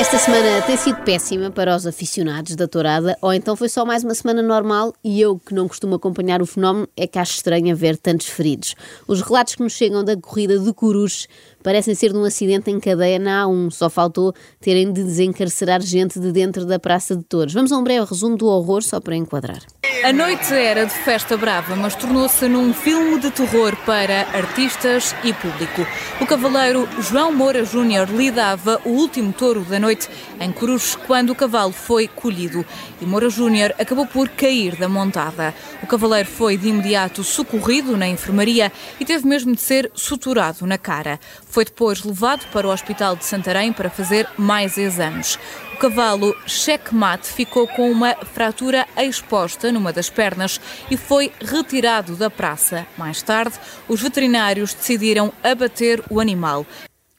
Esta 0.00 0.16
semana 0.16 0.62
tem 0.62 0.78
sido 0.78 0.96
péssima 1.02 1.50
para 1.50 1.76
os 1.76 1.86
aficionados 1.86 2.56
da 2.56 2.66
tourada, 2.66 3.18
ou 3.20 3.34
então 3.34 3.54
foi 3.54 3.68
só 3.68 3.84
mais 3.84 4.02
uma 4.02 4.14
semana 4.14 4.40
normal 4.40 4.94
e 5.04 5.20
eu, 5.20 5.38
que 5.38 5.54
não 5.54 5.68
costumo 5.68 5.94
acompanhar 5.94 6.40
o 6.40 6.46
fenómeno, 6.46 6.88
é 6.96 7.06
que 7.06 7.18
acho 7.18 7.32
estranho 7.32 7.76
ver 7.76 7.98
tantos 7.98 8.28
feridos. 8.28 8.74
Os 9.06 9.20
relatos 9.20 9.56
que 9.56 9.62
nos 9.62 9.74
chegam 9.74 10.02
da 10.02 10.16
corrida 10.16 10.58
de 10.58 10.72
Coruche 10.72 11.28
parecem 11.62 11.94
ser 11.94 12.14
de 12.14 12.18
um 12.18 12.24
acidente 12.24 12.70
em 12.70 12.80
cadeia 12.80 13.18
na 13.18 13.44
A1, 13.44 13.72
só 13.72 13.90
faltou 13.90 14.32
terem 14.58 14.90
de 14.90 15.04
desencarcerar 15.04 15.82
gente 15.82 16.18
de 16.18 16.32
dentro 16.32 16.64
da 16.64 16.78
Praça 16.78 17.14
de 17.14 17.22
Touros. 17.22 17.52
Vamos 17.52 17.70
a 17.70 17.76
um 17.76 17.84
breve 17.84 18.06
resumo 18.06 18.38
do 18.38 18.46
horror, 18.46 18.82
só 18.82 19.00
para 19.00 19.14
enquadrar. 19.14 19.60
A 20.02 20.14
noite 20.14 20.54
era 20.54 20.86
de 20.86 20.94
festa 20.94 21.36
brava, 21.36 21.76
mas 21.76 21.94
tornou-se 21.94 22.48
num 22.48 22.72
filme 22.72 23.20
de 23.20 23.30
terror 23.30 23.76
para 23.84 24.22
artistas 24.32 25.14
e 25.22 25.32
público. 25.34 25.86
O 26.18 26.26
cavaleiro 26.26 26.88
João 27.00 27.30
Moura 27.32 27.64
Júnior 27.66 28.08
lidava 28.08 28.80
o 28.86 28.88
último 28.90 29.30
touro 29.30 29.60
da 29.60 29.78
noite 29.78 30.08
em 30.40 30.50
Coruche 30.52 30.96
quando 31.06 31.30
o 31.30 31.34
cavalo 31.34 31.72
foi 31.72 32.08
colhido 32.08 32.64
e 32.98 33.04
Moura 33.04 33.28
Júnior 33.28 33.74
acabou 33.78 34.06
por 34.06 34.30
cair 34.30 34.74
da 34.76 34.88
montada. 34.88 35.54
O 35.82 35.86
cavaleiro 35.86 36.28
foi 36.28 36.56
de 36.56 36.68
imediato 36.68 37.22
socorrido 37.22 37.94
na 37.94 38.08
enfermaria 38.08 38.72
e 38.98 39.04
teve 39.04 39.26
mesmo 39.26 39.54
de 39.54 39.60
ser 39.60 39.90
suturado 39.94 40.66
na 40.66 40.78
cara. 40.78 41.20
Foi 41.46 41.64
depois 41.64 42.02
levado 42.02 42.46
para 42.50 42.66
o 42.66 42.72
Hospital 42.72 43.16
de 43.16 43.26
Santarém 43.26 43.70
para 43.70 43.90
fazer 43.90 44.26
mais 44.38 44.78
exames. 44.78 45.38
Cavalo 45.80 46.36
Checkmate 46.46 47.26
ficou 47.26 47.66
com 47.66 47.90
uma 47.90 48.14
fratura 48.14 48.86
exposta 48.98 49.72
numa 49.72 49.94
das 49.94 50.10
pernas 50.10 50.60
e 50.90 50.96
foi 50.98 51.32
retirado 51.40 52.14
da 52.16 52.28
praça. 52.28 52.86
Mais 52.98 53.22
tarde, 53.22 53.58
os 53.88 54.02
veterinários 54.02 54.74
decidiram 54.74 55.32
abater 55.42 56.04
o 56.10 56.20
animal. 56.20 56.66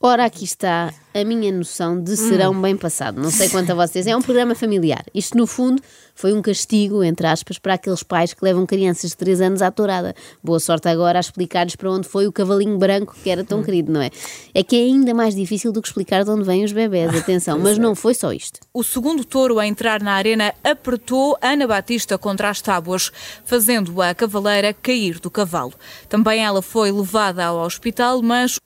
Ora, 0.00 0.26
aqui 0.26 0.44
está 0.44 0.92
a 1.14 1.24
minha 1.24 1.50
noção 1.50 1.98
de 2.00 2.16
serão 2.16 2.52
Hum. 2.52 2.60
bem 2.60 2.76
passado. 2.76 3.20
Não 3.20 3.30
sei 3.30 3.48
quanto 3.48 3.72
a 3.72 3.74
vocês. 3.74 4.06
É 4.06 4.14
um 4.14 4.20
programa 4.20 4.54
familiar. 4.54 5.02
Isto, 5.14 5.38
no 5.38 5.46
fundo, 5.46 5.80
foi 6.14 6.34
um 6.34 6.42
castigo, 6.42 7.02
entre 7.02 7.26
aspas, 7.26 7.58
para 7.58 7.74
aqueles 7.74 8.02
pais 8.02 8.34
que 8.34 8.44
levam 8.44 8.66
crianças 8.66 9.10
de 9.10 9.16
3 9.16 9.40
anos 9.40 9.62
à 9.62 9.70
tourada. 9.70 10.14
Boa 10.44 10.60
sorte 10.60 10.86
agora 10.88 11.18
a 11.18 11.20
explicar-lhes 11.20 11.74
para 11.76 11.90
onde 11.90 12.06
foi 12.06 12.26
o 12.26 12.32
cavalinho 12.32 12.76
branco 12.76 13.16
que 13.22 13.30
era 13.30 13.40
Hum. 13.40 13.46
tão 13.46 13.62
querido, 13.62 13.90
não 13.90 14.02
é? 14.02 14.10
É 14.54 14.62
que 14.62 14.76
é 14.76 14.80
ainda 14.80 15.14
mais 15.14 15.34
difícil 15.34 15.72
do 15.72 15.80
que 15.80 15.88
explicar 15.88 16.24
de 16.24 16.30
onde 16.30 16.44
vêm 16.44 16.62
os 16.62 16.72
bebés. 16.72 17.14
Atenção, 17.16 17.58
mas 17.58 17.78
não 17.78 17.94
foi 17.94 18.12
só 18.14 18.30
isto. 18.34 18.60
O 18.74 18.84
segundo 18.84 19.24
touro 19.24 19.58
a 19.58 19.66
entrar 19.66 20.02
na 20.02 20.12
arena 20.12 20.52
apertou 20.62 21.38
Ana 21.40 21.66
Batista 21.66 22.18
contra 22.18 22.50
as 22.50 22.60
tábuas, 22.60 23.10
fazendo 23.46 24.02
a 24.02 24.14
cavaleira 24.14 24.74
cair 24.74 25.18
do 25.18 25.30
cavalo. 25.30 25.72
Também 26.06 26.44
ela 26.44 26.60
foi 26.60 26.92
levada 26.92 27.46
ao 27.46 27.56
hospital, 27.64 28.20
mas 28.20 28.58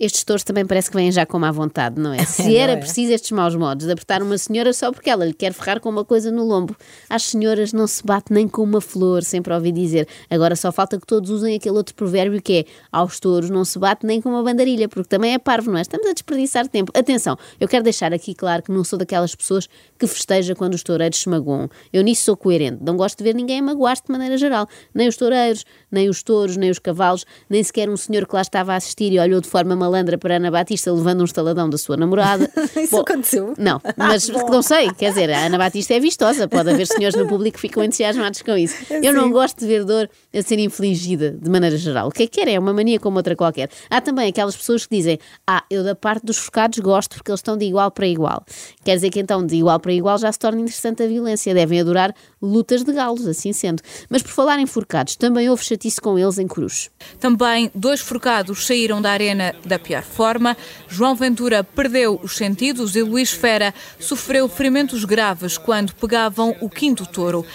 Estes 0.00 0.22
touros 0.22 0.44
também 0.44 0.64
parece 0.64 0.88
que 0.88 0.96
vêm 0.96 1.10
já 1.10 1.26
com 1.26 1.40
má 1.40 1.50
vontade, 1.50 2.00
não 2.00 2.12
é? 2.12 2.22
Se 2.24 2.56
era 2.56 2.76
preciso 2.76 3.12
estes 3.12 3.32
maus 3.32 3.56
modos 3.56 3.84
de 3.86 3.92
apertar 3.92 4.22
uma 4.22 4.38
senhora 4.38 4.72
só 4.72 4.92
porque 4.92 5.10
ela 5.10 5.24
lhe 5.24 5.32
quer 5.32 5.52
ferrar 5.52 5.80
com 5.80 5.88
uma 5.88 6.04
coisa 6.04 6.30
no 6.30 6.44
lombo. 6.44 6.76
Às 7.10 7.24
senhoras 7.24 7.72
não 7.72 7.86
se 7.86 8.04
bate 8.04 8.32
nem 8.32 8.46
com 8.46 8.62
uma 8.62 8.80
flor, 8.80 9.24
sempre 9.24 9.52
ouvi 9.52 9.72
dizer. 9.72 10.06
Agora 10.30 10.54
só 10.54 10.70
falta 10.70 11.00
que 11.00 11.06
todos 11.06 11.30
usem 11.30 11.56
aquele 11.56 11.76
outro 11.76 11.96
provérbio 11.96 12.40
que 12.40 12.58
é 12.60 12.64
aos 12.92 13.18
touros 13.18 13.50
não 13.50 13.64
se 13.64 13.76
bate 13.76 14.06
nem 14.06 14.20
com 14.20 14.28
uma 14.28 14.42
bandarilha, 14.42 14.88
porque 14.88 15.08
também 15.08 15.34
é 15.34 15.38
parvo, 15.38 15.70
não 15.72 15.78
é? 15.78 15.82
Estamos 15.82 16.06
a 16.06 16.12
desperdiçar 16.12 16.68
tempo. 16.68 16.92
Atenção, 16.94 17.36
eu 17.58 17.66
quero 17.66 17.82
deixar 17.82 18.12
aqui 18.12 18.34
claro 18.34 18.62
que 18.62 18.70
não 18.70 18.84
sou 18.84 18.98
daquelas 18.98 19.34
pessoas 19.34 19.68
que 19.98 20.06
festeja 20.06 20.54
quando 20.54 20.74
os 20.74 20.84
toureiros 20.84 21.18
se 21.18 21.28
magoam. 21.28 21.68
Eu 21.92 22.02
nisso 22.02 22.22
sou 22.22 22.36
coerente. 22.36 22.78
Não 22.82 22.96
gosto 22.96 23.18
de 23.18 23.24
ver 23.24 23.34
ninguém 23.34 23.60
magoar-se 23.60 24.04
de 24.04 24.12
maneira 24.12 24.36
geral. 24.36 24.68
Nem 24.94 25.08
os 25.08 25.16
toureiros, 25.16 25.64
nem 25.90 26.08
os 26.08 26.22
touros, 26.22 26.56
nem 26.56 26.70
os 26.70 26.78
cavalos, 26.78 27.26
nem 27.50 27.62
sequer 27.64 27.90
um 27.90 27.96
senhor 27.96 28.26
que 28.28 28.34
lá 28.34 28.42
estava 28.42 28.74
a 28.74 28.76
assistir 28.76 29.12
e 29.12 29.18
olhou 29.18 29.40
de 29.40 29.48
forma 29.48 29.74
malandra 29.88 30.18
para 30.18 30.36
Ana 30.36 30.50
Batista 30.50 30.92
levando 30.92 31.22
um 31.22 31.24
estaladão 31.24 31.68
da 31.68 31.78
sua 31.78 31.96
namorada. 31.96 32.50
Isso 32.76 32.96
aconteceu? 32.96 33.54
Não, 33.58 33.80
mas 33.96 34.28
não 34.50 34.62
sei, 34.62 34.92
quer 34.92 35.10
dizer, 35.10 35.30
a 35.30 35.46
Ana 35.46 35.58
Batista 35.58 35.94
é 35.94 36.00
vistosa, 36.00 36.46
pode 36.46 36.70
haver 36.70 36.86
senhores 36.86 37.16
no 37.16 37.26
público 37.26 37.56
que 37.56 37.60
ficam 37.60 37.82
entusiasmados 37.82 38.42
com 38.42 38.56
isso. 38.56 38.76
Eu 39.02 39.12
não 39.14 39.24
Sim. 39.24 39.30
gosto 39.32 39.60
de 39.60 39.66
ver 39.66 39.84
dor 39.84 40.08
a 40.34 40.42
ser 40.42 40.58
infligida 40.58 41.30
de 41.30 41.50
maneira 41.50 41.76
geral. 41.76 42.08
O 42.08 42.10
que 42.10 42.24
é 42.24 42.26
que 42.26 42.40
quer? 42.40 42.48
É 42.48 42.58
uma 42.58 42.72
mania 42.72 43.00
como 43.00 43.16
outra 43.16 43.34
qualquer. 43.34 43.70
Há 43.88 44.00
também 44.00 44.28
aquelas 44.28 44.56
pessoas 44.56 44.86
que 44.86 44.94
dizem: 44.96 45.18
Ah, 45.46 45.64
eu 45.70 45.82
da 45.82 45.94
parte 45.94 46.24
dos 46.26 46.36
focados 46.36 46.78
gosto 46.78 47.16
porque 47.16 47.30
eles 47.30 47.40
estão 47.40 47.56
de 47.56 47.64
igual 47.64 47.90
para 47.90 48.06
igual. 48.06 48.44
Quer 48.84 48.96
dizer 48.96 49.10
que 49.10 49.20
então 49.20 49.44
de 49.44 49.56
igual 49.56 49.80
para 49.80 49.92
igual 49.92 50.18
já 50.18 50.30
se 50.30 50.38
torna 50.38 50.60
interessante 50.60 51.02
a 51.02 51.06
violência. 51.06 51.54
Devem 51.54 51.80
adorar 51.80 52.14
lutas 52.40 52.84
de 52.84 52.92
galos, 52.92 53.26
assim 53.26 53.52
sendo. 53.52 53.82
Mas 54.10 54.22
por 54.22 54.30
falar 54.30 54.58
em 54.58 54.66
forcados, 54.66 55.16
também 55.16 55.48
houve 55.48 55.64
chatice 55.64 56.00
com 56.00 56.18
eles 56.18 56.38
em 56.38 56.46
Cruz. 56.46 56.90
também 57.18 57.70
dois 57.74 58.00
forcados 58.00 58.66
saíram 58.66 59.00
da 59.00 59.10
arena 59.10 59.54
da 59.64 59.77
pior 59.78 60.02
forma. 60.02 60.56
João 60.88 61.14
Ventura 61.14 61.62
perdeu 61.62 62.20
os 62.22 62.36
sentidos 62.36 62.96
e 62.96 63.02
Luís 63.02 63.30
Fera 63.30 63.74
sofreu 63.98 64.48
ferimentos 64.48 65.04
graves 65.04 65.56
quando 65.56 65.94
pegavam 65.94 66.56
o 66.60 66.68
quinto 66.68 67.06
touro. 67.06 67.46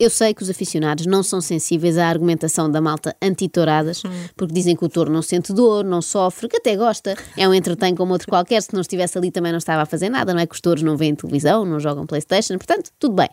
Eu 0.00 0.10
sei 0.10 0.34
que 0.34 0.42
os 0.42 0.50
aficionados 0.50 1.06
não 1.06 1.22
são 1.22 1.40
sensíveis 1.40 1.98
à 1.98 2.08
argumentação 2.08 2.68
da 2.68 2.80
malta 2.80 3.14
anti-touradas, 3.22 4.02
porque 4.36 4.52
dizem 4.52 4.74
que 4.74 4.84
o 4.84 4.88
touro 4.88 5.08
não 5.08 5.22
sente 5.22 5.52
dor, 5.52 5.84
não 5.84 6.02
sofre, 6.02 6.48
que 6.48 6.56
até 6.56 6.76
gosta. 6.76 7.16
É 7.36 7.48
um 7.48 7.54
entretém 7.54 7.94
como 7.94 8.12
outro 8.12 8.26
qualquer, 8.26 8.60
se 8.60 8.74
não 8.74 8.80
estivesse 8.80 9.16
ali 9.16 9.30
também 9.30 9.52
não 9.52 9.58
estava 9.58 9.82
a 9.82 9.86
fazer 9.86 10.08
nada, 10.08 10.34
não 10.34 10.40
é 10.40 10.46
que 10.48 10.54
os 10.54 10.60
touros 10.60 10.82
não 10.82 10.96
veem 10.96 11.14
televisão, 11.14 11.64
não 11.64 11.78
jogam 11.78 12.06
Playstation, 12.06 12.58
portanto, 12.58 12.90
tudo 12.98 13.14
bem. 13.14 13.28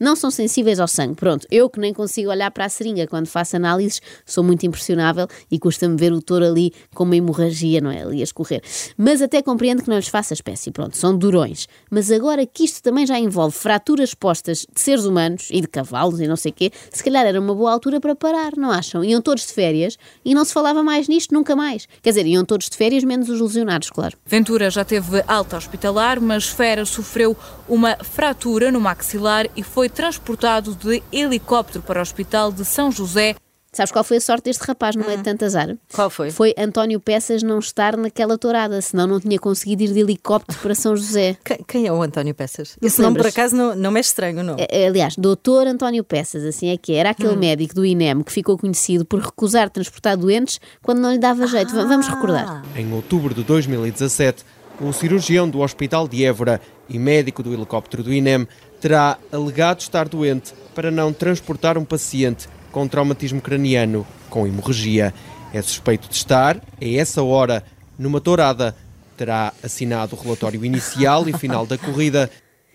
Não 0.00 0.16
são 0.16 0.30
sensíveis 0.30 0.80
ao 0.80 0.88
sangue. 0.88 1.16
Pronto, 1.16 1.46
eu 1.50 1.68
que 1.68 1.78
nem 1.78 1.92
consigo 1.92 2.30
olhar 2.30 2.50
para 2.50 2.64
a 2.64 2.68
seringa 2.70 3.06
quando 3.06 3.26
faço 3.26 3.56
análises, 3.56 4.00
sou 4.24 4.42
muito 4.42 4.64
impressionável 4.64 5.28
e 5.50 5.58
custa-me 5.58 5.98
ver 5.98 6.14
o 6.14 6.22
touro 6.22 6.46
ali 6.46 6.72
com 6.94 7.04
uma 7.04 7.16
hemorragia, 7.16 7.82
não 7.82 7.90
é? 7.90 8.02
Ali 8.02 8.20
a 8.22 8.24
escorrer. 8.24 8.62
Mas 8.96 9.20
até 9.20 9.42
compreendo 9.42 9.82
que 9.82 9.90
não 9.90 9.96
lhes 9.96 10.08
faça 10.08 10.32
espécie, 10.32 10.70
pronto, 10.70 10.96
são 10.96 11.14
durões. 11.14 11.68
Mas 11.90 12.10
agora 12.10 12.46
que 12.46 12.64
isto 12.64 12.82
também 12.82 13.06
já 13.06 13.18
envolve 13.18 13.54
fraturas 13.54 14.14
postas 14.14 14.66
de 14.72 14.80
seres 14.80 15.04
humanos 15.04 15.48
e 15.50 15.60
de 15.60 15.68
cavalos 15.68 16.05
e 16.20 16.26
não 16.26 16.36
sei 16.36 16.50
o 16.50 16.54
quê, 16.54 16.70
se 16.90 17.02
calhar 17.02 17.26
era 17.26 17.40
uma 17.40 17.54
boa 17.54 17.72
altura 17.72 18.00
para 18.00 18.14
parar, 18.14 18.52
não 18.56 18.70
acham? 18.70 19.04
Iam 19.04 19.20
todos 19.20 19.46
de 19.46 19.52
férias 19.52 19.98
e 20.24 20.34
não 20.34 20.44
se 20.44 20.52
falava 20.52 20.82
mais 20.82 21.08
nisto 21.08 21.34
nunca 21.34 21.56
mais. 21.56 21.86
Quer 22.02 22.10
dizer, 22.10 22.26
iam 22.26 22.44
todos 22.44 22.68
de 22.68 22.76
férias, 22.76 23.04
menos 23.04 23.28
os 23.28 23.40
lesionados, 23.40 23.90
claro. 23.90 24.16
Ventura 24.24 24.70
já 24.70 24.84
teve 24.84 25.22
alta 25.26 25.56
hospitalar, 25.56 26.20
mas 26.20 26.48
Fera 26.48 26.84
sofreu 26.84 27.36
uma 27.68 27.96
fratura 27.96 28.70
no 28.70 28.80
maxilar 28.80 29.46
e 29.56 29.62
foi 29.62 29.88
transportado 29.88 30.74
de 30.74 31.02
helicóptero 31.12 31.82
para 31.82 31.98
o 31.98 32.02
hospital 32.02 32.52
de 32.52 32.64
São 32.64 32.90
José. 32.90 33.34
Sabes 33.76 33.92
qual 33.92 34.02
foi 34.02 34.16
a 34.16 34.20
sorte 34.20 34.44
deste 34.44 34.62
rapaz 34.64 34.96
no 34.96 35.04
meio 35.04 35.18
de 35.18 35.24
tanto 35.24 35.44
azar? 35.44 35.76
Qual 35.92 36.08
foi? 36.08 36.30
Foi 36.30 36.54
António 36.56 36.98
Peças 36.98 37.42
não 37.42 37.58
estar 37.58 37.94
naquela 37.96 38.38
tourada, 38.38 38.80
senão 38.80 39.06
não 39.06 39.20
tinha 39.20 39.38
conseguido 39.38 39.82
ir 39.82 39.92
de 39.92 40.00
helicóptero 40.00 40.58
para 40.60 40.74
São 40.74 40.96
José. 40.96 41.36
Quem, 41.44 41.58
quem 41.68 41.86
é 41.86 41.92
o 41.92 42.00
António 42.02 42.34
Peças? 42.34 42.76
Não 42.80 42.86
Esse 42.86 43.02
nome, 43.02 43.18
por 43.18 43.26
acaso, 43.26 43.54
não, 43.54 43.74
não 43.76 43.94
é 43.96 44.00
estranho, 44.00 44.42
não. 44.42 44.56
É, 44.58 44.66
é, 44.84 44.86
Aliás, 44.88 45.14
doutor 45.16 45.66
António 45.66 46.02
Peças, 46.02 46.42
assim 46.44 46.70
é 46.70 46.76
que 46.78 46.92
é. 46.92 46.96
Era 46.96 47.10
aquele 47.10 47.34
Hum. 47.34 47.38
médico 47.38 47.74
do 47.74 47.84
INEM 47.84 48.22
que 48.22 48.32
ficou 48.32 48.56
conhecido 48.56 49.04
por 49.04 49.20
recusar 49.20 49.68
transportar 49.68 50.16
doentes 50.16 50.58
quando 50.82 51.00
não 51.00 51.12
lhe 51.12 51.18
dava 51.18 51.46
jeito. 51.46 51.74
Va- 51.74 51.84
Vamos 51.84 52.08
recordar. 52.08 52.62
Em 52.74 52.90
outubro 52.94 53.34
de 53.34 53.42
2017, 53.44 54.42
o 54.80 54.92
cirurgião 54.92 55.48
do 55.48 55.60
Hospital 55.60 56.08
de 56.08 56.24
Évora 56.24 56.60
e 56.88 56.98
médico 56.98 57.42
do 57.42 57.52
helicóptero 57.52 58.02
do 58.02 58.12
INEM 58.12 58.48
terá 58.80 59.18
alegado 59.30 59.80
estar 59.80 60.08
doente 60.08 60.54
para 60.74 60.90
não 60.90 61.12
transportar 61.12 61.76
um 61.76 61.84
paciente 61.84 62.48
com 62.76 62.86
traumatismo 62.86 63.40
craniano 63.40 64.06
com 64.28 64.46
hemorragia. 64.46 65.14
É 65.50 65.62
suspeito 65.62 66.10
de 66.10 66.14
estar, 66.14 66.58
a 66.58 66.84
essa 66.84 67.22
hora, 67.22 67.64
numa 67.98 68.20
tourada. 68.20 68.76
Terá 69.16 69.50
assinado 69.62 70.14
o 70.14 70.20
relatório 70.20 70.62
inicial 70.62 71.26
e 71.26 71.32
final 71.32 71.64
da 71.64 71.78
corrida. 71.78 72.30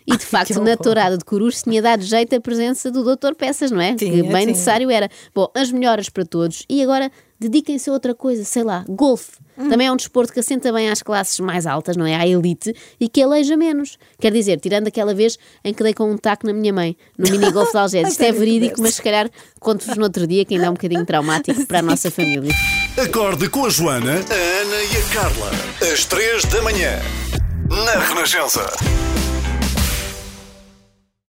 E 0.07 0.17
de 0.17 0.23
facto, 0.25 0.61
na 0.61 0.75
tourada 0.75 1.17
de 1.17 1.23
Coruche 1.25 1.63
tinha 1.63 1.81
dado 1.81 2.03
jeito 2.03 2.35
a 2.35 2.41
presença 2.41 2.89
do 2.91 3.03
doutor 3.03 3.35
Peças, 3.35 3.71
não 3.71 3.81
é? 3.81 3.91
que 3.91 4.05
Tinha, 4.05 4.23
bem 4.23 4.31
tinha. 4.31 4.45
necessário 4.47 4.89
era. 4.89 5.09
Bom, 5.33 5.47
as 5.55 5.71
melhoras 5.71 6.09
para 6.09 6.25
todos. 6.25 6.63
E 6.69 6.81
agora 6.81 7.11
dediquem-se 7.39 7.89
a 7.89 7.93
outra 7.93 8.13
coisa, 8.13 8.43
sei 8.43 8.63
lá, 8.63 8.85
golfe. 8.87 9.31
Hum. 9.57 9.67
Também 9.69 9.87
é 9.87 9.91
um 9.91 9.95
desporto 9.95 10.31
que 10.31 10.39
assenta 10.39 10.71
bem 10.71 10.89
às 10.89 11.01
classes 11.01 11.39
mais 11.39 11.65
altas, 11.67 11.97
não 11.97 12.05
é? 12.05 12.15
À 12.15 12.27
elite 12.27 12.73
e 12.99 13.09
que 13.09 13.21
aleija 13.21 13.57
menos. 13.57 13.97
Quer 14.19 14.31
dizer, 14.31 14.59
tirando 14.59 14.87
aquela 14.87 15.13
vez 15.13 15.37
em 15.63 15.73
que 15.73 15.81
dei 15.83 15.93
com 15.93 16.09
um 16.11 16.17
taco 16.17 16.45
na 16.45 16.53
minha 16.53 16.71
mãe, 16.71 16.95
no 17.17 17.29
mini-golfe 17.31 17.71
de 17.71 17.77
Algés. 17.79 18.09
Isto 18.09 18.23
é 18.23 18.31
verídico, 18.31 18.81
mas 18.81 18.95
se 18.95 19.01
calhar 19.01 19.29
conto-vos 19.59 19.97
no 19.97 20.03
outro 20.03 20.25
dia, 20.27 20.45
que 20.45 20.53
ainda 20.53 20.67
é 20.67 20.69
um 20.69 20.73
bocadinho 20.73 21.05
traumático 21.05 21.65
para 21.65 21.79
a 21.79 21.81
nossa 21.81 22.09
família. 22.11 22.53
Acorde 23.03 23.49
com 23.49 23.65
a 23.65 23.69
Joana, 23.69 24.13
a 24.13 24.61
Ana 24.61 24.83
e 24.83 24.97
a 24.97 25.13
Carla. 25.13 25.51
Às 25.93 26.05
três 26.05 26.43
da 26.45 26.61
manhã. 26.61 26.99
Na 27.69 27.99
Renascença. 27.99 28.65